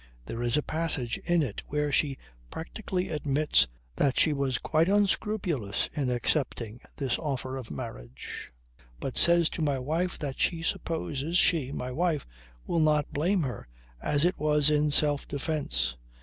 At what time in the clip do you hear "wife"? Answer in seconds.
9.77-10.17, 11.91-12.25